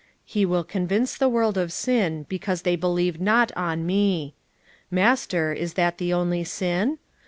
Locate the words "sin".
1.71-2.25, 6.43-6.97